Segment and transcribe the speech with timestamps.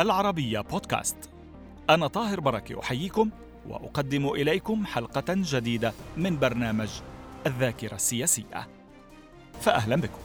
[0.00, 1.30] العربية بودكاست.
[1.90, 3.30] أنا طاهر بركة أحييكم
[3.68, 6.88] وأقدم إليكم حلقة جديدة من برنامج
[7.46, 8.68] الذاكرة السياسية.
[9.60, 10.18] فأهلا بكم.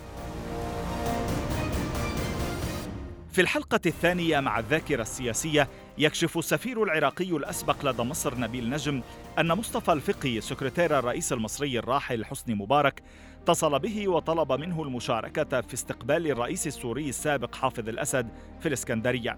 [3.32, 5.68] في الحلقة الثانية مع الذاكرة السياسية
[5.98, 9.02] يكشف السفير العراقي الأسبق لدى مصر نبيل نجم
[9.40, 13.04] أن مصطفى الفقي سكرتير الرئيس المصري الراحل حسني مبارك
[13.42, 18.28] اتصل به وطلب منه المشاركة في استقبال الرئيس السوري السابق حافظ الأسد
[18.60, 19.38] في الإسكندرية.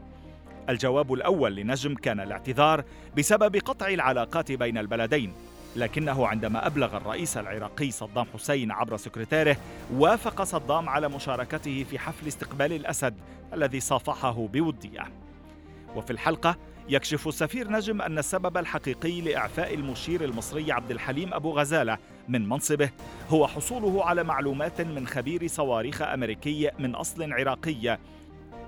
[0.70, 2.84] الجواب الأول لنجم كان الاعتذار
[3.18, 5.34] بسبب قطع العلاقات بين البلدين
[5.76, 9.58] لكنه عندما أبلغ الرئيس العراقي صدام حسين عبر سكرتيره
[9.94, 13.14] وافق صدام على مشاركته في حفل استقبال الأسد
[13.54, 15.08] الذي صافحه بودية.
[15.96, 16.58] وفي الحلقة
[16.90, 22.90] يكشف السفير نجم أن السبب الحقيقي لإعفاء المشير المصري عبد الحليم أبو غزالة من منصبه
[23.30, 27.98] هو حصوله على معلومات من خبير صواريخ أمريكي من أصل عراقي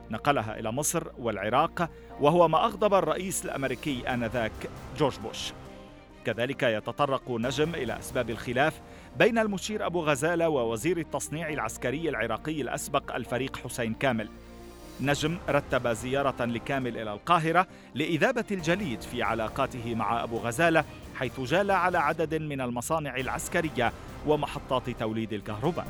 [0.09, 4.51] نقلها إلى مصر والعراق وهو ما أغضب الرئيس الأمريكي آنذاك
[4.97, 5.53] جورج بوش.
[6.25, 8.81] كذلك يتطرق نجم إلى أسباب الخلاف
[9.17, 14.29] بين المشير أبو غزالة ووزير التصنيع العسكري العراقي الأسبق الفريق حسين كامل.
[15.01, 20.83] نجم رتب زيارة لكامل إلى القاهرة لإذابة الجليد في علاقاته مع أبو غزالة
[21.15, 23.93] حيث جال على عدد من المصانع العسكرية
[24.27, 25.87] ومحطات توليد الكهرباء.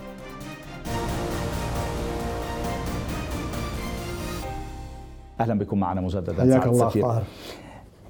[5.40, 6.42] أهلا بكم معنا مجددا.
[6.42, 7.24] حياك الله طاهر.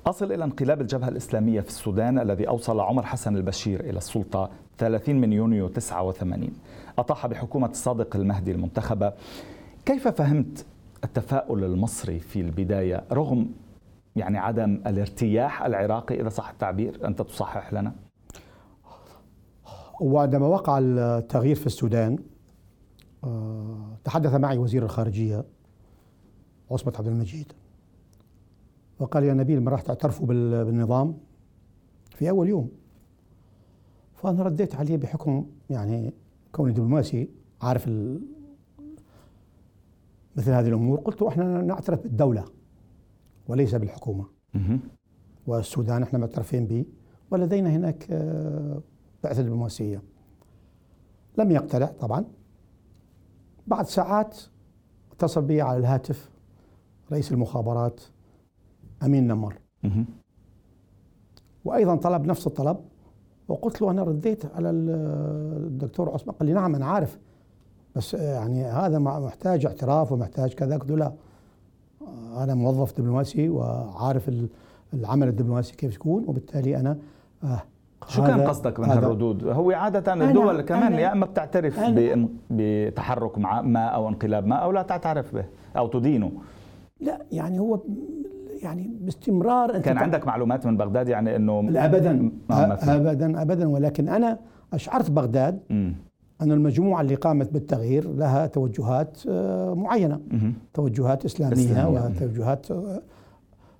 [0.05, 5.15] أصل إلى انقلاب الجبهة الإسلامية في السودان الذي أوصل عمر حسن البشير إلى السلطة 30
[5.15, 6.49] من يونيو 89
[6.97, 9.13] أطاح بحكومة الصادق المهدي المنتخبة.
[9.85, 10.65] كيف فهمت
[11.03, 13.49] التفاؤل المصري في البداية رغم
[14.15, 17.91] يعني عدم الارتياح العراقي؟ إذا صح التعبير أنت تصحح لنا.
[20.01, 22.17] وعندما وقع التغيير في السودان
[23.23, 25.43] آه، تحدث معي وزير الخارجية
[26.71, 27.53] عصمة عبد المجيد.
[28.99, 31.17] وقال يا نبيل ما راح تعترفوا بالنظام؟
[32.15, 32.69] في أول يوم.
[34.15, 36.13] فأنا رديت عليه بحكم يعني
[36.51, 37.29] كوني دبلوماسي
[37.61, 37.87] عارف
[40.35, 40.99] مثل هذه الأمور.
[40.99, 42.45] قلت إحنا نعترف بالدولة
[43.47, 44.25] وليس بالحكومة.
[45.47, 46.85] والسودان إحنا معترفين به
[47.31, 48.81] ولدينا هناك آه،
[49.23, 50.01] بعثة دبلوماسية.
[51.37, 52.25] لم يقتنع طبعا.
[53.67, 54.37] بعد ساعات
[55.11, 56.29] اتصل بي على الهاتف.
[57.11, 58.01] رئيس المخابرات
[59.03, 59.53] أمين نمر.
[61.65, 62.77] وأيضا طلب نفس الطلب
[63.47, 67.19] وقلت له أنا رديت على الدكتور عثمان قال لي نعم أنا عارف
[67.95, 70.77] بس يعني هذا محتاج اعتراف ومحتاج كذا.
[70.77, 71.13] قلت له لا
[72.43, 74.31] أنا موظف دبلوماسي وعارف
[74.93, 76.97] العمل الدبلوماسي كيف يكون وبالتالي أنا
[77.43, 77.61] آه
[78.07, 81.79] شو كان قصدك من هالردود؟ هو عادة الدول كمان يا إما بتعترف
[82.49, 85.45] بتحرك مع ما أو انقلاب ما أو لا تعترف به
[85.77, 86.31] أو تدينه.
[86.99, 87.79] لا يعني هو
[88.63, 92.31] يعني باستمرار أنت كان عندك معلومات من بغداد يعني إنه ابدا.
[92.81, 93.69] ابدا ابدا.
[93.69, 94.39] ولكن أنا
[94.73, 95.91] أشعرت بغداد م.
[96.41, 100.19] أن المجموعة اللي قامت بالتغيير لها توجهات آه، معينة.
[100.73, 102.65] توجهات إسلامية وتوجهات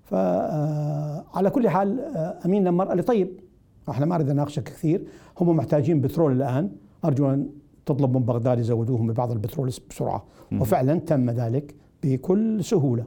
[0.03, 3.40] فعلى آه، كل حال آه، أمين نمر قال لي طيب
[3.90, 5.03] إحنا ما أريد أناقشك كثير.
[5.40, 6.72] هم محتاجين بترول الآن.
[7.06, 7.50] أرجو أن
[7.86, 10.24] تطلب من بغداد يزودوهم ببعض البترول بسرعة.
[10.59, 11.75] وفعلا تم ذلك.
[12.04, 13.06] بكل سهولة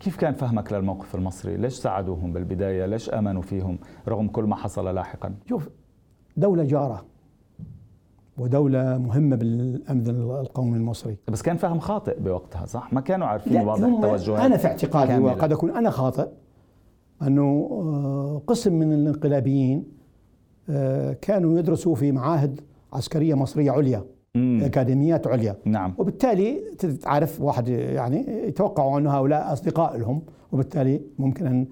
[0.00, 3.78] كيف كان فهمك للموقف المصري؟ ليش ساعدوهم بالبداية؟ ليش آمنوا فيهم
[4.08, 5.68] رغم كل ما حصل لاحقا؟ شوف
[6.36, 7.04] دولة جارة
[8.38, 10.10] ودولة مهمة بالأمن
[10.40, 14.66] القومي المصري بس كان فهم خاطئ بوقتها صح؟ ما كانوا عارفين واضح التوجهات أنا في
[14.66, 16.28] اعتقادي وقد أكون أنا خاطئ
[17.22, 19.84] أنه آه، قسم من الانقلابيين
[20.70, 22.60] آه، كانوا يدرسوا في معاهد
[22.92, 24.04] عسكرية مصرية عليا
[24.34, 24.62] مم.
[24.64, 25.56] أكاديميات عليا.
[25.64, 25.94] نعم.
[25.98, 26.60] وبالتالي
[27.02, 30.22] تعرف واحد يعني يتوقعوا أنه هؤلاء أصدقاء لهم
[30.52, 31.66] وبالتالي ممكن أن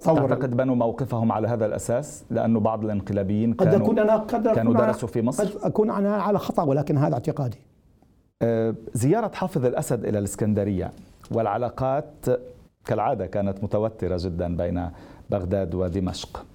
[0.00, 4.48] تصور تعتقد بنوا موقفهم على هذا الأساس؟ لأنه بعض الانقلابيين قد كانوا أكون أنا قد
[4.48, 7.58] كانوا درسوا في مصر؟ قد أكون أنا على خطأ ولكن هذا اعتقادي.
[8.42, 10.92] آه، زيارة حافظ الأسد إلى الإسكندرية
[11.30, 12.26] والعلاقات
[12.84, 14.90] كالعادة كانت متوترة جدا بين
[15.30, 16.46] بغداد ودمشق.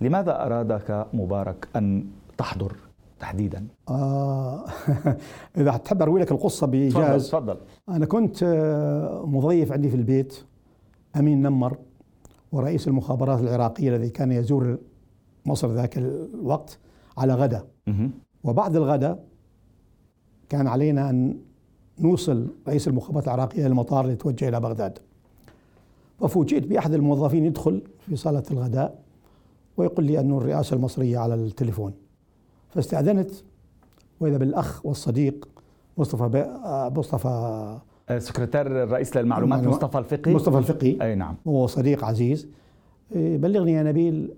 [0.00, 2.04] لماذا أرادك مبارك أن
[2.38, 2.72] تحضر
[3.20, 4.64] تحديدا؟ آه
[5.58, 7.28] إذا تحب أروي لك القصة بإيجاز.
[7.28, 7.56] تفضل
[7.88, 10.38] أنا كنت آه، مضيف عندي في البيت
[11.16, 11.78] أمين نمر
[12.52, 14.78] ورئيس المخابرات العراقية الذي كان يزور
[15.46, 16.78] مصر ذاك الوقت
[17.18, 17.64] على غدا.
[18.44, 19.24] وبعد الغداء
[20.48, 21.38] كان علينا أن
[21.98, 24.98] نوصل رئيس المخابرات العراقية للمطار ليتوجه إلى بغداد.
[26.20, 28.98] وفوجئت بأحد الموظفين يدخل في صالة الغداء
[29.76, 31.92] ويقول لي انه الرئاسة المصرية على التليفون.
[32.70, 33.30] فاستأذنت.
[34.20, 35.48] وإذا بالأخ والصديق
[35.98, 36.46] مصطفى
[36.96, 37.28] مصطفى
[38.08, 40.34] آه، سكرتير الرئيس للمعلومات مصطفى الفقي.
[40.34, 40.98] مصطفى الفقي.
[41.02, 41.36] أي نعم.
[41.48, 42.48] هو صديق عزيز.
[43.14, 44.34] إيه، بلغني يا نبيل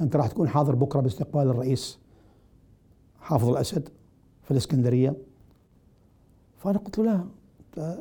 [0.00, 1.98] أنت راح تكون حاضر بكرة باستقبال الرئيس
[3.20, 3.88] حافظ الأسد
[4.42, 5.14] في الإسكندرية.
[6.58, 7.24] فأنا قلت له
[7.76, 7.96] لا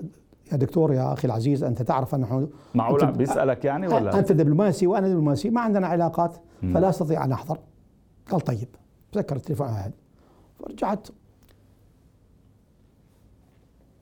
[0.52, 4.88] يا دكتور يا أخي العزيز أنت تعرف ان نحن معقول بيسألك يعني ولا؟ أنت دبلوماسي
[4.88, 7.60] وأنا دبلوماسي ما عندنا علاقات فلا أستطيع أن أحضر.
[8.32, 8.68] قال طيب.
[9.12, 9.92] تذكر التليفون هذا.
[10.60, 11.08] فرجعت.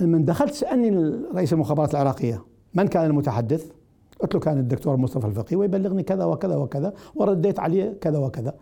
[0.02, 0.90] من دخلت سألني
[1.34, 3.72] رئيس المخابرات العراقية من كان المتحدث؟
[4.20, 8.56] قلت له كان الدكتور مصطفى الفقي ويبلغني كذا وكذا وكذا ورديت عليه كذا وكذا.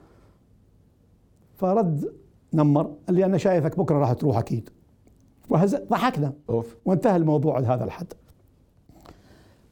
[1.58, 2.14] فرد
[2.54, 4.70] نمر قال لي أنا شايفك بكرة راح تروح أكيد.
[5.90, 6.34] ضحكنا.
[6.50, 6.76] أوف.
[6.86, 8.14] وانتهى الموضوع لهذا الحد.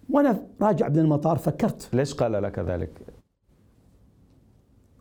[0.09, 1.89] وأنا راجع من المطار فكرت.
[1.93, 3.14] ليش قال لك ذلك؟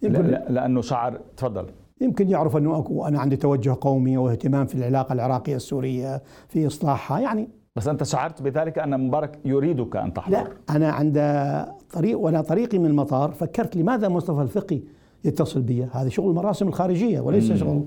[0.09, 1.67] لا لأنه شعر تفضل.
[2.01, 7.21] يمكن يعرف أنه أكو أنا عندي توجه قومي واهتمام في العلاقة العراقية السورية في إصلاحها
[7.21, 10.33] يعني بس أنت شعرت بذلك أن مبارك يريدك أن تحضر.
[10.33, 11.17] لا أنا عند
[11.93, 14.81] طريق وأنا طريقي من المطار فكرت لماذا مصطفى الفقي
[15.25, 15.85] يتصل بي.
[15.85, 17.57] هذا شغل المراسم الخارجية وليس مم.
[17.57, 17.87] شغل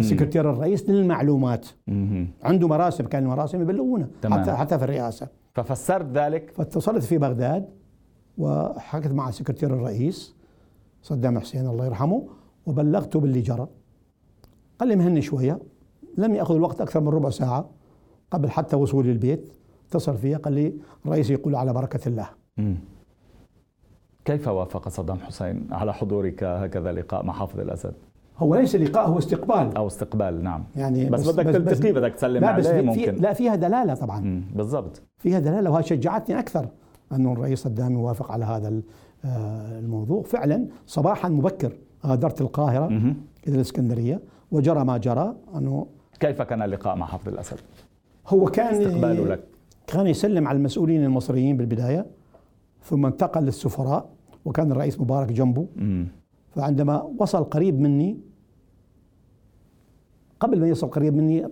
[0.00, 1.66] سكرتير الرئيس للمعلومات.
[1.86, 2.28] مم.
[2.42, 5.28] عنده مراسم كان المراسم يبلغونا حتى حتى في الرئاسة.
[5.54, 7.68] ففسرت ذلك؟ فاتصلت في بغداد
[8.38, 10.39] وحكت مع سكرتير الرئيس.
[11.02, 12.26] صدام حسين الله يرحمه
[12.66, 13.68] وبلغته باللي جرى.
[14.78, 15.58] قال لي مهني شوية
[16.18, 17.70] لم يأخذ الوقت أكثر من ربع ساعة
[18.30, 19.52] قبل حتى وصولي البيت
[19.88, 20.74] اتصل فيها قال لي
[21.06, 22.28] الرئيس يقول على بركة الله.
[22.56, 22.76] مم.
[24.24, 27.94] كيف وافق صدام حسين على حضورك هكذا لقاء مع حافظ الأسد؟
[28.38, 29.76] هو ليس لقاء هو استقبال.
[29.76, 30.64] أو استقبال نعم.
[30.76, 33.14] يعني بس, بس بدك تلتقيه بدك تسلم لا بس عليه ممكن.
[33.14, 34.44] لا فيها دلالة طبعا.
[34.54, 35.02] بالضبط.
[35.18, 36.68] فيها دلالة وهي شجعتني أكثر
[37.12, 38.80] انه الرئيس صدام يوافق على هذا
[39.24, 40.22] الموضوع.
[40.22, 41.76] فعلا صباحا مبكر
[42.06, 42.86] غادرت القاهرة
[43.48, 44.20] إلى الإسكندرية
[44.52, 45.36] وجرى ما جرى.
[45.54, 45.86] أنه
[46.20, 47.58] كيف كان اللقاء مع حافظ الأسد؟
[48.28, 49.44] هو كان استقباله لك.
[49.86, 52.06] كان يسلم على المسؤولين المصريين بالبداية
[52.82, 54.10] ثم انتقل للسفراء
[54.44, 55.66] وكان الرئيس مبارك جنبه.
[56.50, 58.18] فعندما وصل قريب مني
[60.40, 61.48] قبل ما يصل قريب مني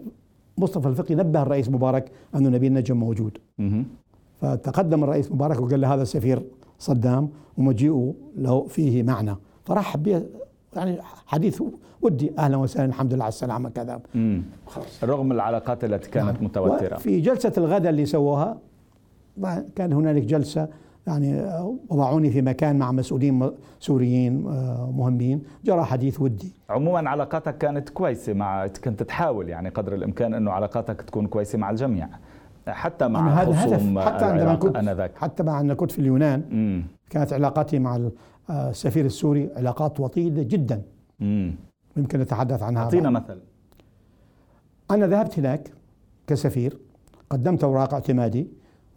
[0.59, 3.39] مصطفى الفقي نبه الرئيس مبارك أن نبيل نجم موجود.
[4.41, 6.43] فتقدم الرئيس مبارك وقال له هذا السفير
[6.79, 7.29] صدام
[7.59, 9.37] ومجيئه له فيه معنى.
[9.65, 10.23] فرحب به
[10.77, 11.63] يعني حديث
[12.03, 14.01] ودي أهلا وسهلا الحمد لله على السلامة كذا.
[15.05, 16.45] رغم العلاقات التي كانت نعم.
[16.45, 16.97] متوترة.
[16.97, 18.59] في جلسة الغداء اللي سووها
[19.77, 20.69] كان هنالك جلسة
[21.07, 21.43] يعني
[21.89, 25.43] وضعوني في مكان مع مسؤولين سوريين آه، مهمين.
[25.65, 26.53] جرى حديث ودي.
[26.71, 31.71] عموما علاقاتك كانت كويسة مع كنت تحاول يعني قدر الإمكان أنه علاقاتك تكون كويسة مع
[31.71, 32.09] الجميع.
[32.73, 35.13] حتى مع هذا هدف حتى عندما كنت أنذاك.
[35.17, 36.85] حتى مع أن كنت في اليونان مم.
[37.11, 38.01] كانت علاقاتي مع
[38.51, 40.83] آه، السفير السوري علاقات وطيدة جدا
[41.21, 41.55] مم.
[41.97, 43.41] يمكن نتحدث عنها أعطينا مثل
[44.91, 45.73] أنا ذهبت هناك
[46.27, 46.79] كسفير
[47.31, 48.49] قدمت أوراق اعتمادي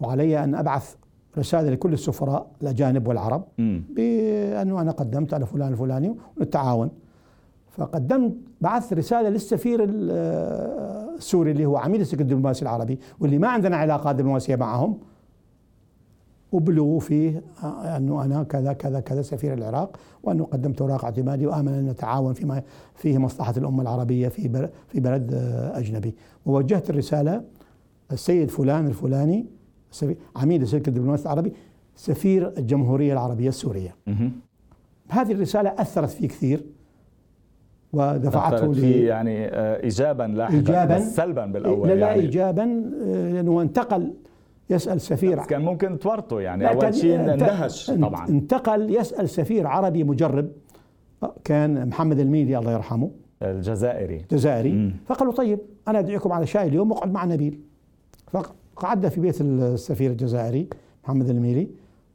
[0.01, 0.95] وعلي أن أبعث
[1.37, 3.43] رسالة لكل السفراء الأجانب والعرب
[3.89, 6.89] بأنه أنا قدمت على فلان الفلاني ونتعاون
[7.71, 9.83] فقدمت بعثت رسالة للسفير
[11.21, 14.97] السوري اللي هو عميد السجن الدبلوماسي العربي واللي ما عندنا علاقات دبلوماسية معهم
[16.51, 17.43] وبلغوا فيه
[17.97, 22.61] أنه أنا كذا كذا كذا سفير العراق وأنه قدمت أوراق اعتمادي وامل أن نتعاون فيما
[22.95, 25.33] فيه مصلحة الأمة العربية في في بلد
[25.73, 26.15] أجنبي.
[26.45, 27.43] ووجهت الرسالة
[28.11, 29.45] السيد فلان الفلاني
[30.35, 31.53] عميد الشركة الدبلوماسي العربي
[31.95, 33.95] سفير الجمهورية العربية السورية.
[35.09, 36.65] هذه الرسالة أثرت فيه كثير.
[37.93, 42.21] ودفعته فيه يعني آه، إيجابا لاحقا إيجابا؟ بس سلبا بالأول لا لا يعني.
[42.21, 42.63] إيجابا
[43.05, 44.13] آه، لأنه انتقل
[44.69, 48.29] يسأل سفير بس كان ممكن تورطه يعني أول شيء اندهش طبعا.
[48.29, 50.51] انتقل يسأل سفير عربي مجرب
[51.43, 53.11] كان محمد الميلي الله يرحمه.
[53.41, 54.25] الجزائري.
[54.31, 54.93] جزائري.
[55.05, 57.59] فقالوا طيب أنا أدعيكم على شاي اليوم وأقعد مع نبيل
[58.75, 60.67] قعدنا في بيت السفير الجزائري
[61.03, 61.69] محمد الميري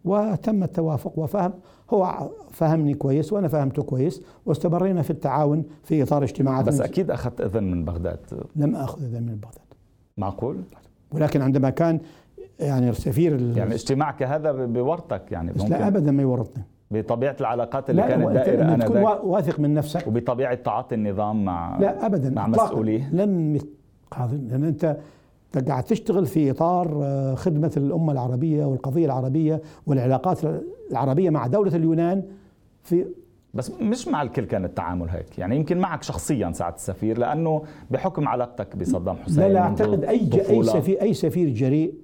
[0.06, 1.52] وتم التوافق وفهم
[1.90, 7.40] هو فهمني كويس وأنا فهمته كويس واستمرينا في التعاون في إطار اجتماعات بس أكيد أخذت
[7.40, 8.18] إذن من بغداد.
[8.56, 9.66] لم أخذ إذن من بغداد.
[10.16, 10.56] معقول؟
[11.12, 12.00] ولكن عندما كان
[12.60, 16.64] يعني السفير يعني اجتماعك هذا بورطك يعني بس لا ابدا ما يورطني.
[16.90, 20.06] بطبيعة العلاقات اللي كانت دائرة أنا تكون واثق من نفسك.
[20.06, 23.10] وبطبيعة تعاطي النظام مع لا ابدا مع مسؤوليه.
[23.12, 23.58] لم
[24.32, 24.96] لأن أنت
[25.58, 30.40] قاعد تشتغل في إطار آه، خدمة الأمة العربية والقضية العربية والعلاقات
[30.90, 32.22] العربية مع دولة اليونان
[32.82, 33.06] في
[33.54, 35.38] بس مش مع الكل كان التعامل هيك.
[35.38, 40.30] يعني يمكن معك شخصيا ساعة السفير لأنه بحكم علاقتك بصدام حسين لا لا أعتقد أي
[40.50, 41.94] أي سفير أي سفير جريء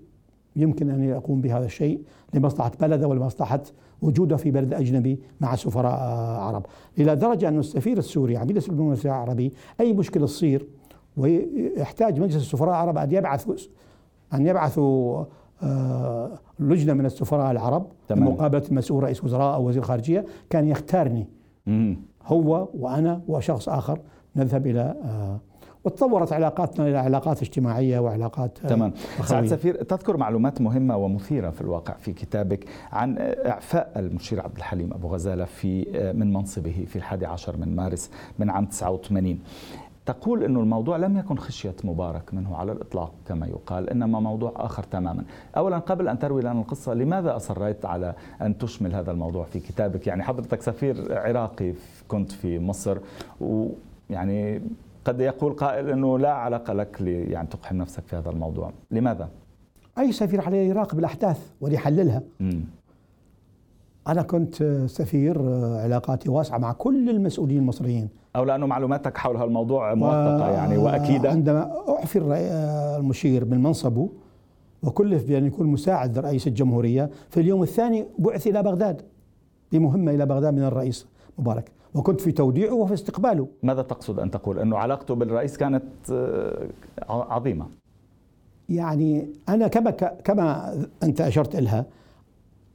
[0.56, 2.00] يمكن أن يقوم بهذا الشيء
[2.34, 3.62] لمصلحة بلده ولمصلحة
[4.02, 6.66] وجوده في بلد أجنبي مع سفراء آه، عرب.
[6.98, 10.66] إلى درجة أن السفير السوري عميد الدبلوماسية العربي أي مشكلة تصير
[11.16, 13.48] ويحتاج مجلس السفراء العرب أن يبعث
[14.34, 15.24] أن يبعثوا
[15.62, 18.28] آه، لجنة من السفراء العرب تمام.
[18.28, 21.28] لمقابله مسؤول رئيس وزراء أو وزير خارجية كان يختارني
[21.66, 21.96] مم.
[22.26, 24.00] هو وأنا وشخص آخر
[24.36, 25.40] نذهب إلى آه،
[25.84, 28.92] وتطورت علاقاتنا إلى علاقات اجتماعية وعلاقات آه، تمام.
[29.24, 33.16] سعد سفير تذكر معلومات مهمة ومثيرة في الواقع في كتابك عن
[33.46, 38.50] إعفاء المشير عبد الحليم أبو غزالة في من منصبه في الحادي عشر من مارس من
[38.50, 39.38] عام 89
[40.06, 44.82] تقول أن الموضوع لم يكن خشية مبارك منه على الإطلاق كما يقال إنما موضوع آخر
[44.82, 45.24] تماما.
[45.56, 50.06] أولا قبل أن تروي لنا القصة لماذا أصريت على أن تشمل هذا الموضوع في كتابك؟
[50.06, 51.74] يعني حضرتك سفير عراقي
[52.08, 52.98] كنت في مصر
[53.40, 54.62] ويعني
[55.04, 58.72] قد يقول قائل أنه لا علاقة لك يعني تقحم نفسك في هذا الموضوع.
[58.90, 59.28] لماذا؟
[59.98, 62.22] أي سفير عليه يراقب الاحداث وليحللها.
[64.08, 65.42] أنا كنت سفير
[65.76, 68.08] علاقاتي واسعة مع كل المسؤولين المصريين.
[68.36, 71.30] أو لأنه معلوماتك حول هالموضوع موثقة يعني وأكيدة.
[71.30, 71.70] عندما
[72.18, 74.08] الرئي- المشير من منصبه
[74.82, 79.02] وكلف بأن يكون مساعد رئيس الجمهورية في اليوم الثاني بعث إلى بغداد
[79.72, 81.06] بمهمة إلى بغداد من الرئيس
[81.38, 81.70] مبارك.
[81.94, 83.48] وكنت في توديعه وفي استقباله.
[83.62, 86.66] ماذا تقصد أن تقول؟ أنه علاقته بالرئيس كانت آه،
[87.08, 87.66] عظيمة.
[88.68, 89.90] يعني أنا كما
[90.24, 91.84] كما أنت أشرت لها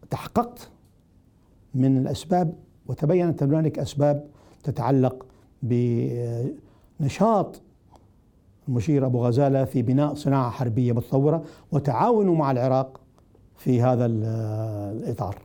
[0.09, 0.69] تحققت
[1.75, 2.53] من الأسباب
[2.87, 4.25] وتبينت أن هنالك أسباب
[4.63, 5.25] تتعلق
[5.63, 7.61] بنشاط
[8.67, 12.99] المشير أبو غزالة في بناء صناعة حربية متطورة وتعاونه مع العراق
[13.55, 14.23] في هذا ال-
[15.03, 15.35] الإطار.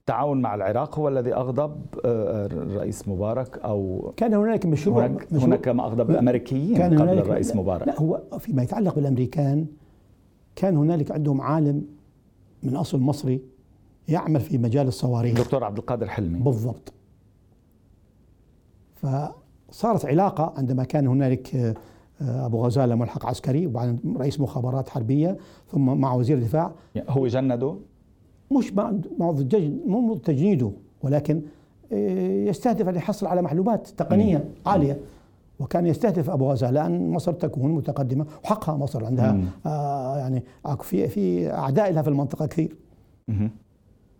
[0.00, 5.44] التعاون مع العراق هو الذي أغضب آه، الرئيس مبارك أو كان هنالك مشروع هناك مشروع
[5.44, 7.86] هناك ما أغضب الأمريكيين كان قبل الرئيس مبارك.
[7.86, 9.66] لا هو فيما يتعلق بالأمريكان
[10.56, 11.84] كان هنالك عندهم عالم
[12.62, 13.40] من أصل مصري
[14.08, 15.38] يعمل في مجال الصواريخ.
[15.38, 16.38] الدكتور عبد القادر حلمي.
[16.38, 16.92] بالضبط.
[19.04, 21.54] فصارت علاقة عندما كان هنالك
[22.22, 25.36] آه، أبو غزالة ملحق عسكري وبعدين رئيس مخابرات حربية
[25.72, 26.72] ثم مع وزير الدفاع.
[27.08, 27.76] هو جنده؟
[28.52, 28.92] مش مع
[29.86, 30.70] مو تجنيده
[31.02, 31.42] ولكن
[31.92, 35.00] آه، يستهدف أن يحصل على معلومات تقنية عالية.
[35.60, 39.44] وكان يستهدف أبو غزالة أن مصر تكون متقدمة وحقها مصر عندها مم.
[39.66, 40.42] آه يعني
[40.82, 42.76] في في أعداء لها في المنطقة كثير.
[43.28, 43.50] مهم.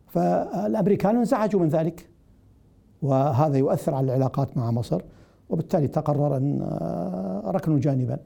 [0.07, 2.09] فالأمريكان انزعجوا من ذلك.
[3.05, 5.03] وهذا يؤثر على العلاقات مع مصر
[5.49, 8.19] وبالتالي تقرر أن آه، ركنوا جانبا.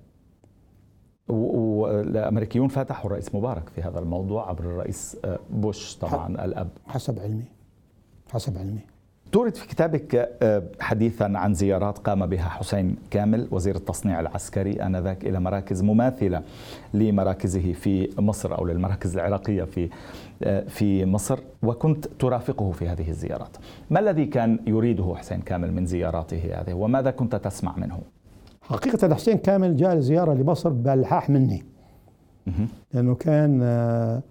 [1.29, 6.69] والامريكيون فتحوا الرئيس مبارك في هذا الموضوع عبر الرئيس آه، بوش طبعا الأب.
[6.87, 7.45] حسب علمي
[8.33, 8.81] حسب علمي.
[9.33, 15.25] تورد في كتابك آه، حديثا عن زيارات قام بها حسين كامل وزير التصنيع العسكري آنذاك
[15.27, 16.43] إلى مراكز مماثلة
[16.95, 19.89] لمراكزه في مصر أو للمراكز العراقية في
[20.43, 23.57] آه، في مصر وكنت ترافقه في هذه الزيارات.
[23.91, 28.01] ما الذي كان يريده حسين كامل من زياراته هذه وماذا كنت تسمع منه؟
[28.63, 31.65] حقيقة حسين كامل جاء زيارة لمصر بالحاح مني.
[32.95, 34.23] لأنه كان آه،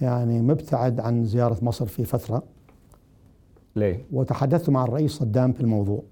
[0.00, 2.42] يعني مبتعد عن زيارة مصر في فترة
[3.76, 6.02] ليه؟ وتحدثت مع الرئيس صدام في الموضوع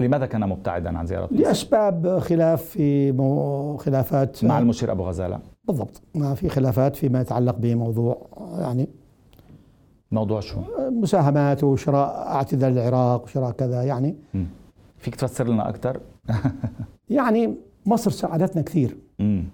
[0.00, 5.40] لماذا كان مبتعدا عن زيارة مصر؟ لأسباب خلاف في مو خلافات مع المشير أبو غزالة
[5.64, 8.26] بالضبط ما في خلافات فيما يتعلق بموضوع
[8.58, 8.88] يعني
[10.12, 14.46] موضوع شو؟ مساهمات وشراء اعتدال العراق وشراء كذا يعني مم.
[14.98, 16.00] فيك تفسر لنا أكثر؟
[17.10, 17.54] يعني
[17.86, 19.44] مصر ساعدتنا كثير امم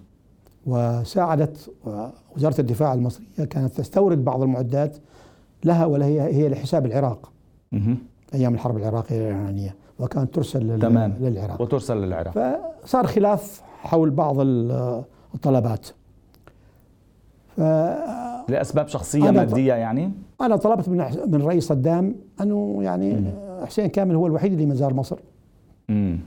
[0.65, 1.71] وساعدت
[2.35, 4.97] وزارة الدفاع المصرية كانت تستورد بعض المعدات
[5.63, 7.31] لها ولا هي هي لحساب العراق.
[8.33, 9.75] أيام الحرب العراقية الإيرانية.
[9.99, 11.13] وكانت ترسل تمام.
[11.19, 11.61] للعراق.
[11.61, 12.33] وترسل للعراق.
[12.83, 15.03] فصار خلاف حول بعض ال-
[15.35, 15.87] الطلبات.
[17.57, 20.97] فأنا لأسباب شخصية مادية يعني؟ طلبت من
[21.27, 23.33] من الرئيس صدام أنه يعني
[23.65, 25.17] حسين كامل هو الوحيد اللي ما زار مصر.
[25.89, 26.19] امم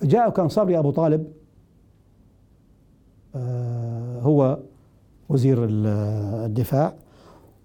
[0.00, 1.26] فجاء وكان صبري أبو طالب
[3.36, 4.58] آه، هو
[5.28, 5.86] وزير ال-
[6.46, 6.92] الدفاع.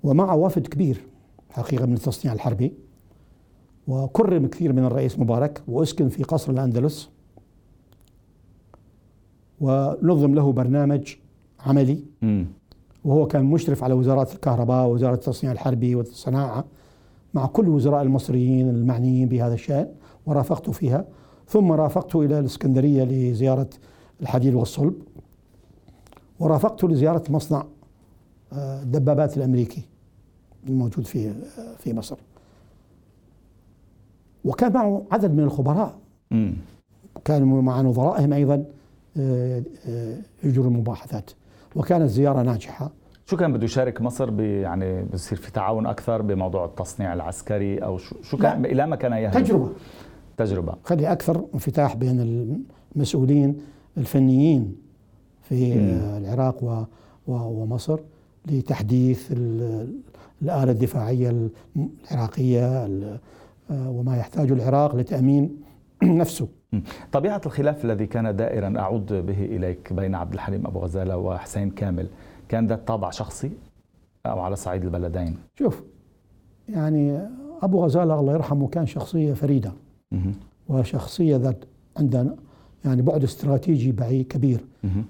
[0.04, 1.02] ومعه وفد كبير
[1.50, 2.74] حقيقة من التصنيع الحربي.
[3.88, 7.10] وكرم كثير من الرئيس مبارك وأسكن في قصر الأندلس.
[9.62, 11.16] ونظم له برنامج
[11.60, 12.04] عملي.
[13.06, 16.66] وهو كان مشرف على وزارات الكهرباء ووزارة التصنيع الحربي والصناعة
[17.34, 19.88] مع كل الوزراء المصريين المعنيين بهذا الشأن
[20.26, 21.06] ورافقته فيها.
[21.48, 23.70] ثم رافقته إلى الإسكندرية لزيارة
[24.22, 24.94] الحديد والصلب.
[26.40, 27.66] ورافقته لزيارة مصنع
[28.54, 29.82] الدبابات الأمريكي
[30.68, 31.34] الموجود في آه،
[31.80, 32.18] في مصر.
[34.46, 35.96] وكان معه عدد من الخبراء.
[36.32, 36.54] امم
[37.26, 38.66] كانوا مع نظرائهم أيضا
[39.18, 41.32] آه، آه، يجروا المباحثات.
[41.76, 42.92] وكانت زيارة ناجحة.
[43.26, 47.98] شو كان بده يشارك مصر ب يعني بصير في تعاون أكثر بموضوع التصنيع العسكري أو
[47.98, 49.70] شو شو كان إلى ما كان يهدف؟ تجربة.
[50.38, 50.76] تجربة.
[50.84, 52.20] خلي أكثر انفتاح بين
[52.96, 53.58] المسؤولين
[53.98, 54.76] الفنيين
[55.44, 56.88] في في العراق
[57.28, 58.00] ومصر.
[58.46, 61.50] لتحديث الآلة الدفاعية
[62.12, 62.90] العراقية
[63.72, 65.62] وما يحتاجه العراق لتأمين
[66.04, 66.48] نفسه.
[67.12, 72.08] طبيعة الخلاف الذي كان دائرا أعود به إليك بين عبد الحليم أبو غزالة وحسين كامل
[72.50, 73.52] كان ذات طابع شخصي
[74.26, 75.84] أو على صعيد البلدين؟ شوف
[76.70, 77.28] يعني
[77.62, 79.72] أبو غزالة الله يرحمه كان شخصية فريدة.
[80.70, 81.66] وشخصية ذات
[81.98, 82.36] عندنا
[82.86, 84.66] يعني بعد استراتيجي بعيد كبير.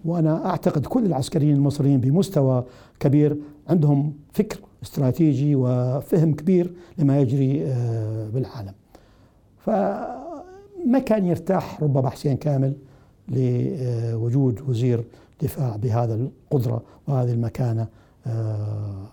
[0.05, 2.63] وأنا أعتقد كل العسكريين المصريين بمستوى
[2.99, 3.37] كبير
[3.67, 8.73] عندهم فكر استراتيجي وفهم كبير لما يجري آه، بالعالم.
[9.65, 12.73] فما كان يرتاح ربما حسين كامل
[13.29, 15.03] لوجود وزير
[15.41, 17.87] دفاع بهذا القدرة وهذه المكانة
[18.27, 19.05] آه،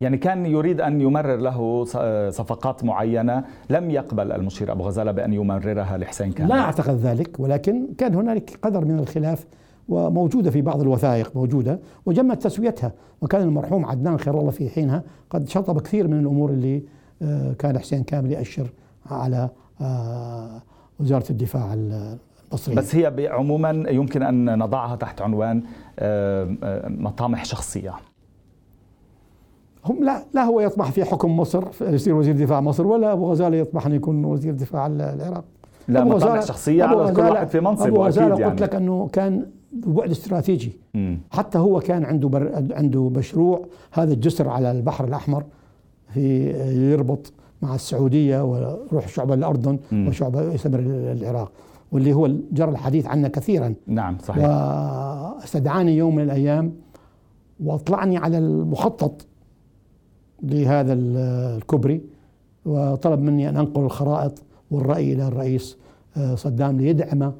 [0.00, 1.84] يعني كان يريد أن يمرر له
[2.30, 7.86] صفقات معينة لم يقبل المشير أبو غزالة بأن يمررها لحسين كامل لا أعتقد ذلك ولكن
[7.98, 9.46] كان هنالك قدر من الخلاف
[9.88, 15.48] وموجودة في بعض الوثائق موجودة وجمت تسويتها وكان المرحوم عدنان خير الله في حينها قد
[15.48, 16.82] شطب كثير من الأمور اللي
[17.22, 18.72] آه، كان حسين كامل يأشر
[19.10, 19.48] على
[19.80, 20.62] آه،
[21.00, 22.76] وزارة الدفاع المصرية.
[22.76, 25.62] بس هي عموما يمكن أن نضعها تحت عنوان
[25.98, 26.56] آه،
[26.88, 27.94] مطامح شخصية.
[29.86, 33.56] هم لا لا هو يطمح في حكم مصر يصير وزير دفاع مصر ولا أبو غزالة
[33.56, 35.44] يطمح أن يكون وزير دفاع العراق
[35.88, 38.44] لا مطامح شخصية على كل واحد في منصب أبو غزالة يعني.
[38.44, 41.16] قلت لك أنه كان بعد استراتيجي م.
[41.30, 42.52] حتى هو كان عنده بر...
[42.70, 45.44] عنده مشروع هذا الجسر على البحر الأحمر
[46.14, 46.50] في
[46.92, 50.08] يربط مع السعودية ويروح شعب الأردن م.
[50.08, 51.52] وشعب يستمر العراق
[51.92, 56.72] واللي هو جرى الحديث عنه كثيرا نعم صحيح وأستدعاني يوم من الأيام
[57.64, 59.26] وأطلعني على المخطط
[60.42, 62.00] لهذا الكوبري
[62.66, 65.76] وطلب مني أن أنقل الخرائط والرأي إلى الرئيس
[66.16, 67.32] آه، صدام ليدعمه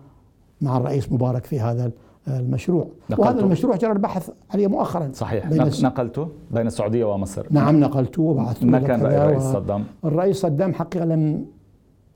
[0.61, 1.91] مع الرئيس مبارك في هذا
[2.29, 2.89] المشروع.
[3.11, 3.23] نقلته.
[3.23, 5.49] وهذا المشروع جرى البحث عليه مؤخرا صحيح.
[5.49, 7.47] بين نقلته بين السعودية ومصر.
[7.51, 9.85] نعم نقلته وبعثته ما كان رأي الرئيس صدام.
[10.05, 11.47] الرئيس صدام حقيقة لم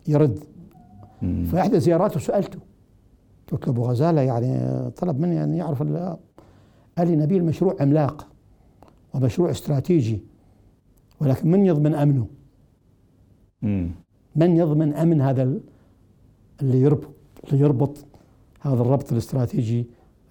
[0.09, 0.39] يرد.
[1.23, 1.45] مم.
[1.45, 2.59] في إحدى زياراته سألته
[3.53, 5.83] قلت له أبو غزالة يعني طلب مني أن يعرف
[6.99, 8.27] قال لي نبيل مشروع عملاق
[9.15, 10.21] ومشروع استراتيجي
[11.21, 12.27] ولكن من يضمن أمنه؟
[13.63, 13.91] مم.
[14.37, 15.43] من يضمن أمن هذا
[16.63, 17.11] اللي يربط
[17.49, 18.07] اللي يربط
[18.61, 19.87] هذا الربط الاستراتيجي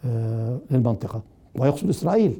[0.05, 1.23] آه، للمنطقة؟
[1.55, 2.39] ويقصد إسرائيل.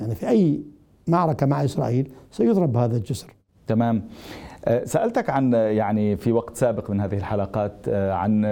[0.00, 0.62] يعني في أي
[1.08, 3.34] معركة مع إسرائيل سيضرب هذا الجسر.
[3.66, 4.08] تمام.
[4.64, 8.44] آه، سألتك عن يعني في وقت سابق من هذه الحلقات آه، عن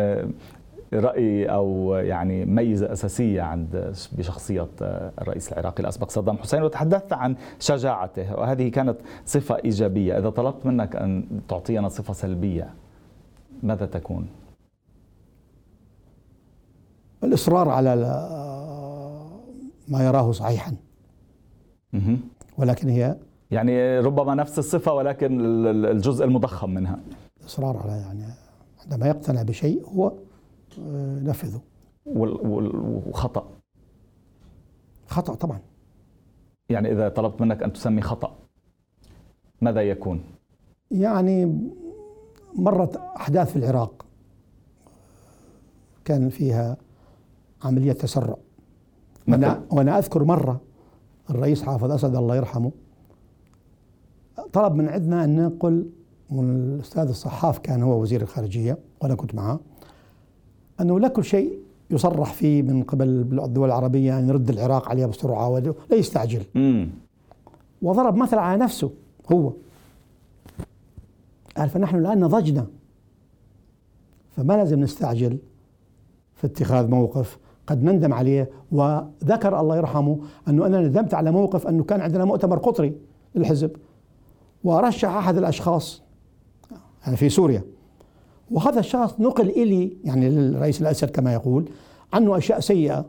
[0.93, 6.63] رأي أو يعني ميزة أساسية عند بشخصية الرئيس العراقي الأسبق صدام حسين.
[6.63, 10.19] وتحدثت عن شجاعته وهذه كانت صفة إيجابية.
[10.19, 12.75] إذا طلبت منك أن تعطينا صفة سلبية
[13.63, 14.29] ماذا تكون؟
[17.25, 17.97] الإصرار على
[19.89, 20.75] ما يراه صحيحا.
[22.59, 23.17] ولكن هي
[23.51, 26.99] يعني ربما نفس الصفة ولكن الجزء المضخم منها.
[27.41, 28.25] الإصرار على يعني
[28.85, 30.13] عندما يقتنع بشيء هو
[31.25, 31.61] نفذه.
[32.07, 33.49] وخطأ.
[35.07, 35.61] خطأ طبعا.
[36.69, 38.37] يعني إذا طلبت منك أن تسمي خطأ
[39.61, 40.25] ماذا يكون؟
[40.91, 41.61] يعني
[42.55, 44.07] مرت أحداث في العراق.
[46.05, 46.77] كان فيها
[47.65, 48.37] عملية تسرع.
[49.29, 50.61] وأنا, وأنا أذكر مرة
[51.31, 52.73] الرئيس حافظ أسد الله يرحمه
[54.53, 55.91] طلب من عندنا أن ننقل
[56.31, 59.61] من الأستاذ الصحاف كان هو وزير الخارجية وأنا كنت معه
[60.81, 61.59] أنه لا كل شيء
[61.91, 63.09] يصرح فيه من قبل
[63.45, 66.43] الدول العربية أن يرد العراق عليها بسرعة ولا يستعجل.
[66.55, 66.89] مم.
[67.83, 68.91] وضرب مثل على نفسه
[69.33, 69.53] هو.
[71.57, 72.67] قال فنحن الآن نضجنا.
[74.37, 75.39] فما لازم نستعجل
[76.35, 78.51] في اتخاذ موقف قد نندم عليه.
[78.73, 82.97] وذكر الله يرحمه أنه أنا ندمت على موقف أنه كان عندنا مؤتمر قطري
[83.35, 83.71] للحزب.
[84.65, 86.03] ورشح أحد الأشخاص
[87.05, 87.63] يعني في سوريا.
[88.51, 91.69] وهذا الشخص نقل إلي يعني للرئيس الأسد كما يقول
[92.13, 93.05] عنه أشياء سيئة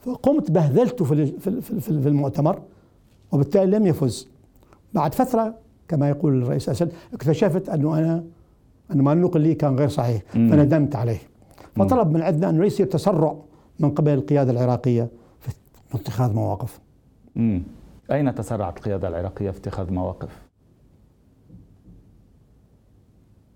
[0.00, 1.32] فقمت بهذلته في
[1.80, 2.62] في المؤتمر
[3.32, 4.28] وبالتالي لم يفز.
[4.94, 5.54] بعد فترة
[5.88, 8.24] كما يقول الرئيس الأسد اكتشفت أنه أنا
[8.92, 11.18] أن ما نقل لي كان غير صحيح فندمت عليه.
[11.76, 13.36] فطلب من عندنا أنه يصير تسرع
[13.78, 15.08] من قبل القيادة العراقية
[15.40, 15.52] في
[15.94, 16.80] اتخاذ مواقف.
[18.10, 20.47] أين تسرعت القيادة العراقية في اتخاذ مواقف؟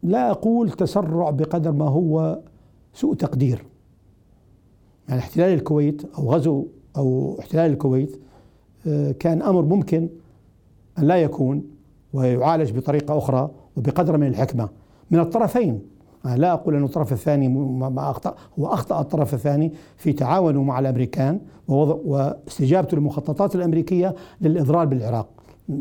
[0.02, 2.38] لا أقول تسرع بقدر ما هو
[2.94, 3.64] سوء تقدير.
[5.08, 8.20] يعني احتلال الكويت أو غزو أو احتلال الكويت
[8.86, 10.08] آه، كان أمر ممكن
[10.98, 11.64] أن لا يكون
[12.12, 14.68] ويعالج بطريقة أخرى وبقدر من الحكمة.
[15.10, 15.80] من الطرفين
[16.26, 20.78] أنا لا أقول أن الطرف الثاني ما أخطأ هو أخطأ الطرف الثاني في تعاونه مع
[20.78, 25.28] الأمريكان واستجابته للمخططات الأمريكية للإضرار بالعراق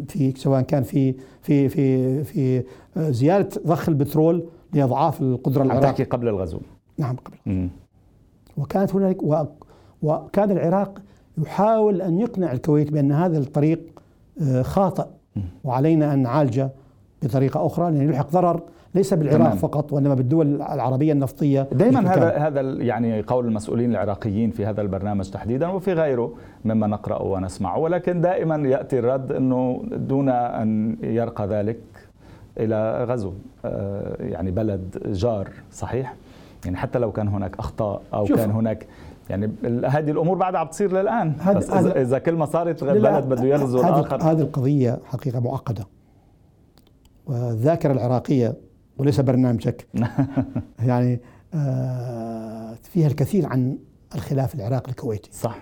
[0.07, 2.63] في سواء كان في في في في
[2.97, 6.03] زيادة ضخ البترول لأضعاف القدرة العراقية.
[6.03, 6.59] قبل الغزو.
[6.97, 7.37] نعم قبل.
[7.45, 7.69] مم.
[8.57, 9.47] وكانت هناك
[10.01, 11.01] وكان العراق
[11.37, 13.79] يحاول أن يقنع الكويت بأن هذا الطريق
[14.41, 15.05] آه، خاطئ.
[15.63, 16.69] وعلينا أن نعالجه
[17.23, 18.61] بطريقة أخرى لأن يلحق ضرر
[18.95, 19.57] ليس بالعراق تمام.
[19.57, 25.29] فقط وإنما بالدول العربية النفطية دائما هذا هذا يعني قول المسؤولين العراقيين في هذا البرنامج
[25.29, 26.33] تحديدا وفي غيره
[26.65, 31.79] مما نقراه ونسمعه ولكن دائما يأتي الرد إنه دون أن يرقى ذلك
[32.57, 33.33] إلى غزو
[33.65, 36.15] آه، يعني بلد جار صحيح؟
[36.65, 38.87] يعني حتى لو كان هناك أخطاء أو كان هناك
[39.29, 39.51] يعني
[39.85, 41.35] هذه الأمور بعدها عم تصير للآن.
[41.55, 44.21] بس اذا, إذا كل ما صارت بلد بده يغزو الآخر.
[44.23, 45.87] هذه القضية حقيقة معقدة.
[47.25, 48.57] والذاكرة العراقية
[48.97, 49.87] وليس برنامجك
[50.89, 51.19] يعني
[51.53, 53.77] آه فيها الكثير عن
[54.15, 55.29] الخلاف العراقي الكويتي.
[55.33, 55.57] صح.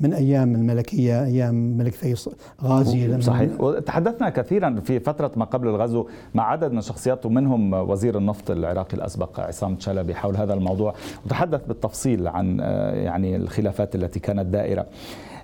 [0.00, 2.32] من أيام الملكية أيام الملك فيصل
[2.62, 3.60] غازي صحيح.
[3.60, 8.96] وتحدثنا كثيرا في فترة ما قبل الغزو مع عدد من الشخصيات ومنهم وزير النفط العراقي
[8.96, 10.94] الأسبق عصام تشلبي حول هذا الموضوع.
[11.24, 14.86] وتحدث بالتفصيل عن آه، يعني الخلافات التي كانت دائرة.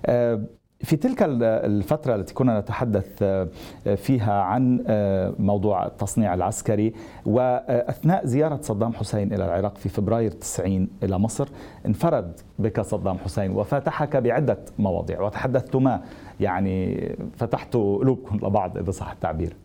[0.05, 0.41] آه،
[0.85, 3.47] في تلك الفترة التي كنا نتحدث آه،
[3.95, 6.93] فيها عن آه، موضوع التصنيع العسكري
[7.25, 11.47] وأثناء زيارة صدام حسين إلى العراق في فبراير 90 إلى مصر
[11.85, 15.21] انفرد بك صدام حسين وفتحك بعدة مواضيع.
[15.21, 16.01] وتحدثتما
[16.39, 19.55] يعني فتحتوا قلوبكم لبعض إذا صح التعبير.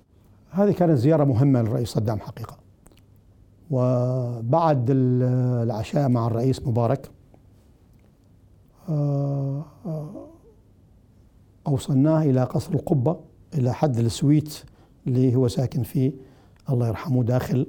[0.50, 2.56] هذه كانت زيارة مهمة للرئيس صدام حقيقة.
[3.70, 7.10] وبعد العشاء مع الرئيس مبارك
[8.88, 9.64] آه،
[11.70, 13.20] أوصلناه إلى قصر القبة
[13.54, 14.62] إلى حد السويت
[15.06, 16.12] اللي هو ساكن فيه.
[16.70, 17.66] الله يرحمه داخل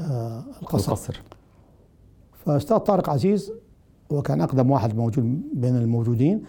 [0.00, 0.92] آه القصر.
[0.92, 1.22] القصر.
[2.32, 3.52] فأستاذ طارق عزيز
[4.10, 6.42] وكان أقدم واحد موجود بين الموجودين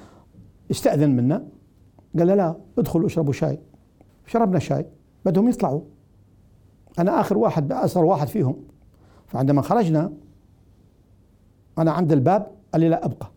[0.71, 1.47] استأذن منا
[2.17, 3.59] قال له لا ادخلوا اشربوا شاي.
[4.25, 4.85] شربنا شاي
[5.25, 5.81] بدهم يطلعوا.
[6.99, 8.55] أنا آخر واحد أسر واحد فيهم.
[9.27, 10.13] فعندما خرجنا
[11.77, 13.31] أنا عند الباب قال لي لا أبقى.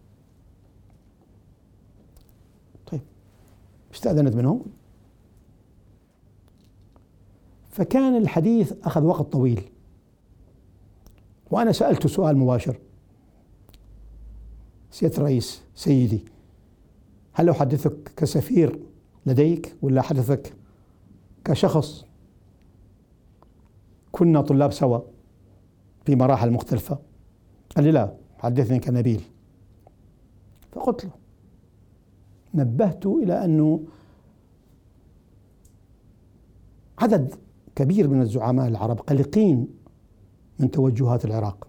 [3.94, 4.62] استأذنت منهم.
[7.70, 9.62] فكان الحديث أخذ وقت طويل.
[11.50, 12.78] وأنا سألته سؤال مباشر.
[14.90, 16.24] سيادة الرئيس سيدي
[17.32, 18.80] هل أحدثك كسفير
[19.26, 20.54] لديك ولا أحدثك
[21.44, 22.04] كشخص
[24.12, 25.00] كنا طلاب سوا
[26.04, 26.98] في مراحل مختلفة؟
[27.76, 29.22] قال لي لا حدثني كنبيل.
[30.72, 31.19] فقلت له.
[32.54, 33.80] نبهت إلى أنه
[36.98, 37.34] عدد
[37.76, 39.68] كبير من الزعماء العرب قلقين
[40.58, 41.68] من توجهات العراق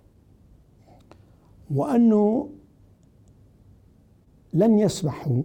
[1.75, 2.49] وأنه
[4.53, 5.43] لن يسمحوا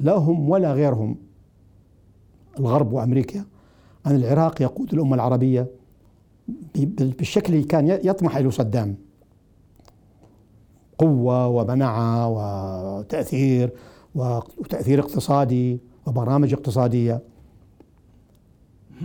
[0.00, 1.16] لهم ولا غيرهم
[2.58, 3.44] الغرب وأمريكا
[4.06, 5.66] أن العراق يقود الأمة العربية
[6.74, 8.96] بالشكل اللي كان يطمح إليه صدام.
[10.98, 13.72] قوة ومنعة وتأثير.
[14.18, 17.22] وتأثير اقتصادي وبرامج اقتصادية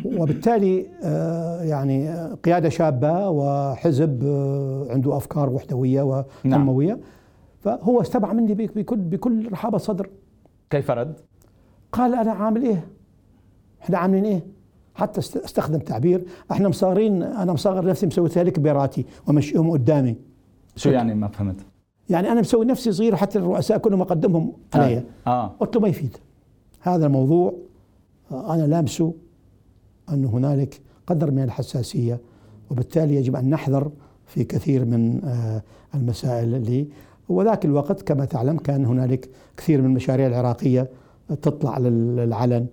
[0.05, 6.99] وبالتالي آه، يعني قيادة شابة وحزب آه، عنده أفكار وحدوية وتنموية نعم.
[7.59, 10.09] فهو استمع مني بكل بكل رحابة صدر
[10.69, 11.19] كيف رد؟
[11.91, 12.87] قال أنا عامل إيه؟
[13.81, 14.43] إحنا عاملين إيه؟
[14.95, 20.15] حتى استخدم تعبير إحنا مصغرين أنا مصغر نفسي مسوي ذلك بيراتي ومشيهم قدامي
[20.75, 21.65] شو يعني ما فهمت؟
[22.09, 24.77] يعني أنا مسوي نفسي صغير حتى الرؤساء كلهم أقدمهم آه.
[24.77, 25.47] علي آه.
[25.59, 26.17] قلت له ما يفيد
[26.81, 27.53] هذا الموضوع
[28.31, 29.13] آه، أنا لامسه
[30.09, 32.19] أن هنالك قدر من الحساسية
[32.71, 33.91] وبالتالي يجب أن نحذر
[34.25, 35.63] في كثير من آه،
[35.95, 36.87] المسائل اللي
[37.29, 40.89] وذاك الوقت كما تعلم كان هنالك كثير من المشاريع العراقية
[41.41, 42.65] تطلع للعلن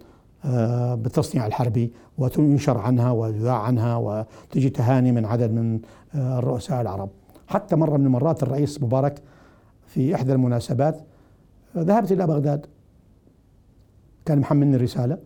[0.95, 5.81] بالتصنيع الحربي وينشر عنها ويذاع عنها وتجي تهاني من عدد من
[6.15, 7.09] الرؤساء العرب
[7.51, 9.23] حتى مرة من المرات الرئيس مبارك
[9.87, 11.01] في إحدى المناسبات
[11.77, 12.67] ذهبت إلى بغداد.
[14.25, 15.19] كان محملني رسالة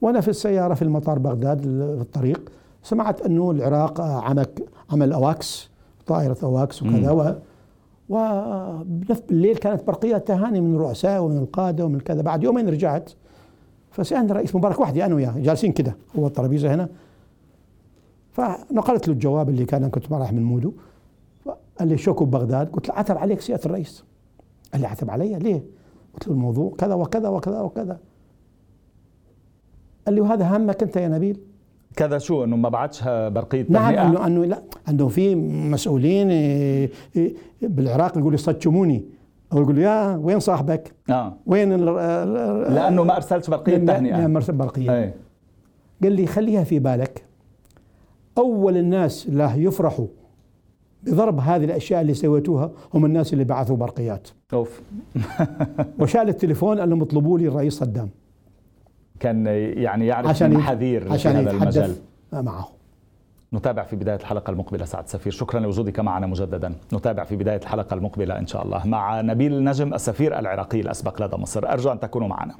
[0.00, 4.46] وأنا في السيارة في المطار بغداد في الطريق سمعت أنه العراق عمل
[4.90, 5.70] عمل أواكس
[6.06, 7.34] طائرة أواكس وكذا و
[8.08, 12.22] وبنفس بالليل كانت برقية تهاني من الرؤساء ومن القادة ومن كذا.
[12.22, 13.10] بعد يومين رجعت
[13.90, 16.88] فسألني الرئيس مبارك وحدي أنا وياه جالسين كده هو الترابيزة هنا.
[18.30, 20.72] فنقلت له الجواب اللي كان كنت رايح من مودو.
[21.78, 24.04] قال لي شوكو بغداد؟ قلت له عتب عليك سيادة الرئيس.
[24.72, 25.62] قال لي عتب علي؟ ليه؟
[26.14, 27.98] قلت له الموضوع كذا وكذا وكذا وكذا.
[30.06, 31.40] قال لي وهذا همك أنت يا نبيل؟
[31.96, 34.62] كذا شو؟ إنه ما بعتش برقية نعم انه إنه لا.
[34.88, 35.34] إنه في
[35.70, 39.04] مسؤولين إيه، إيه، بالعراق يقول صدشموني.
[39.52, 41.36] أو يقول يا وين صاحبك؟ آه.
[41.46, 41.76] وين
[42.74, 44.26] لأنه ما ارسلتش برقية تهنئة.
[44.26, 44.98] ما ارسلت برقية.
[44.98, 45.14] أي.
[46.02, 47.24] قال لي خليها في بالك.
[48.38, 50.06] أول الناس اللي يفرحوا
[51.12, 54.28] بضرب هذه الأشياء اللي سويتوها هم الناس اللي بعثوا برقيات.
[54.52, 54.82] أوف.
[56.00, 58.08] وشال التليفون قال لهم اطلبوا لي الرئيس صدام.
[59.20, 61.94] كان يعني يعرف عشان المحاذير عشان في هذا المجال.
[62.32, 62.68] معه.
[63.52, 65.32] نتابع في بداية الحلقة المقبلة سعد سفير.
[65.32, 66.74] شكرا لوجودك معنا مجددا.
[66.92, 71.36] نتابع في بداية الحلقة المقبلة إن شاء الله مع نبيل نجم السفير العراقي الأسبق لدى
[71.36, 71.72] مصر.
[71.72, 72.54] أرجو أن تكونوا معنا.